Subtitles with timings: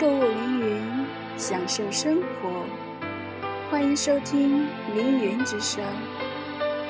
[0.00, 2.64] 购物凌云，享受生活。
[3.70, 5.84] 欢迎收听凌云之声，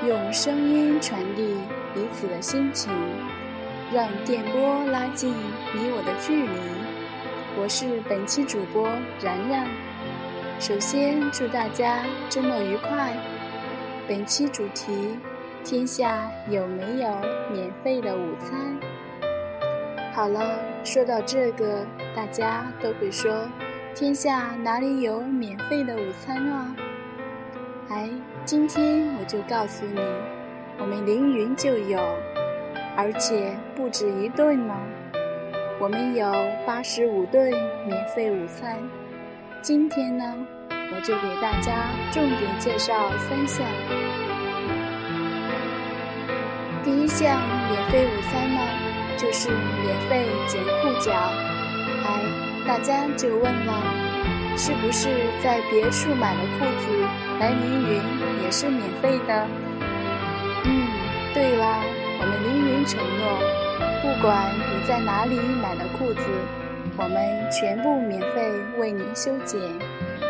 [0.06, 1.56] 用声音传递
[1.92, 2.92] 彼此的心情，
[3.92, 5.34] 让电波拉近
[5.74, 7.60] 你我的距离。
[7.60, 8.88] 我是本期主播
[9.20, 9.66] 然然。
[10.60, 13.12] 首先祝大家周末愉快。
[14.06, 15.18] 本期主题：
[15.64, 17.10] 天下有没有
[17.52, 18.78] 免费的午餐？
[20.20, 21.82] 好了，说到这个，
[22.14, 23.48] 大家都会说
[23.96, 26.76] ：“天下哪里有免费的午餐啊？”
[27.88, 28.06] 哎，
[28.44, 29.98] 今天我就告诉你，
[30.78, 31.98] 我们凌云就有，
[32.94, 34.74] 而且不止一顿呢。
[35.80, 36.30] 我们有
[36.66, 37.50] 八十五顿
[37.86, 38.76] 免费午餐。
[39.62, 40.34] 今天呢，
[40.68, 43.66] 我就给大家重点介绍三项。
[46.84, 47.40] 第一项
[47.70, 48.89] 免费午餐呢。
[49.20, 52.22] 就是免费剪裤脚，哎，
[52.66, 53.74] 大家就问了，
[54.56, 55.10] 是不是
[55.42, 56.86] 在别处买的裤子
[57.38, 58.00] 来凌云
[58.42, 59.46] 也是免费的？
[60.64, 60.88] 嗯，
[61.34, 61.80] 对啦，
[62.18, 63.38] 我们凌云承诺，
[64.00, 66.22] 不管你在哪里买的裤子，
[66.96, 69.60] 我们全部免费为您修剪，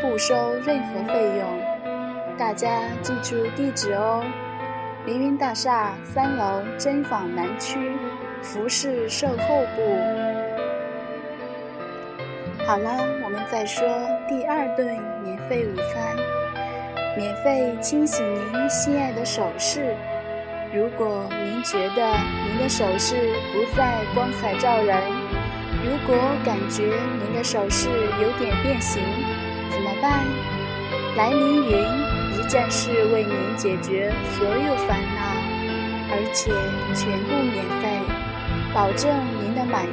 [0.02, 0.34] 不收
[0.66, 2.36] 任何费用。
[2.36, 2.68] 大家
[3.02, 4.24] 记住地址哦，
[5.06, 7.78] 凌云大厦三楼针纺南区。
[8.42, 9.34] 服饰售后
[9.76, 9.82] 部。
[12.66, 12.90] 好了，
[13.24, 13.86] 我们再说
[14.28, 14.86] 第二顿
[15.24, 16.16] 免费午餐，
[17.16, 19.94] 免费清洗您心爱的首饰。
[20.72, 22.16] 如果您觉得
[22.46, 23.16] 您的首饰
[23.52, 24.96] 不再光彩照人，
[25.82, 27.88] 如果感觉您的首饰
[28.22, 29.02] 有点变形，
[29.70, 30.24] 怎么办？
[31.16, 35.20] 来凌云一站式为您解决所有烦恼，
[36.12, 36.52] 而且
[36.94, 38.29] 全部免费。
[38.72, 39.10] 保证
[39.42, 39.90] 您的满意。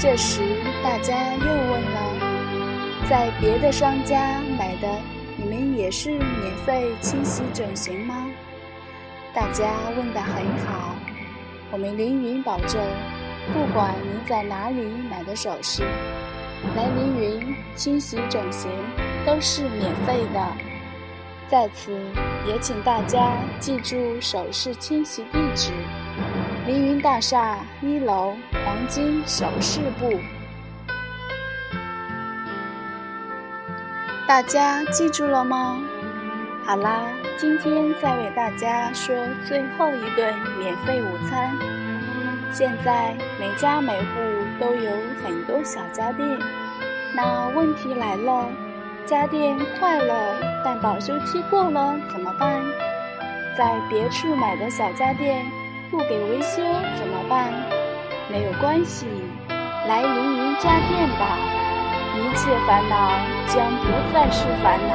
[0.00, 0.40] 这时，
[0.82, 4.88] 大家又问了：在别的商家买的，
[5.36, 8.26] 你们也是免费清洗整形吗？
[9.32, 9.64] 大家
[9.96, 10.96] 问得很好。
[11.70, 12.80] 我们凌云保证，
[13.52, 15.84] 不管您在哪里买的首饰，
[16.74, 18.68] 来凌云清洗整形
[19.24, 20.46] 都是免费的。
[21.48, 21.96] 在此，
[22.44, 25.70] 也请大家记住首饰清洗地址。
[26.70, 30.20] 凌云大厦一楼黄金首饰部，
[34.24, 35.82] 大家记住了吗？
[36.64, 39.12] 好啦，今天再为大家说
[39.48, 41.58] 最后一顿免费午餐。
[42.52, 44.06] 现在每家每户
[44.60, 44.92] 都有
[45.24, 46.38] 很多小家电，
[47.12, 48.48] 那问题来了，
[49.04, 52.62] 家电坏了但保修期过了怎么办？
[53.58, 55.44] 在别处买的小家电。
[55.90, 56.62] 不给维修
[56.96, 57.52] 怎么办？
[58.30, 59.06] 没有关系，
[59.88, 61.36] 来凌云家电吧，
[62.14, 63.10] 一切烦恼
[63.48, 64.94] 将不再是烦恼。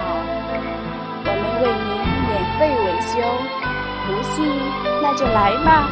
[1.27, 1.99] 我们为您
[2.31, 3.19] 免费维修，
[4.07, 4.47] 不信
[5.01, 5.89] 那就来吧，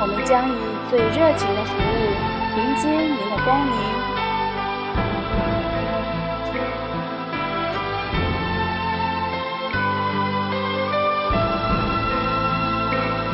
[0.00, 0.54] 我们将以
[0.88, 1.98] 最热情的服务
[2.56, 4.19] 迎接您的光临。